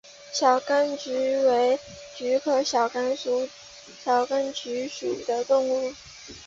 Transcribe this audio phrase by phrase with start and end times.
[0.33, 1.11] 小甘菊
[1.45, 1.79] 为
[2.17, 3.29] 菊科小甘菊
[4.89, 5.93] 属的植物。